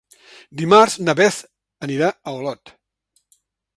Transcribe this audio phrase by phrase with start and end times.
[0.61, 1.39] Dimarts na Beth
[1.89, 2.73] anirà a Olot.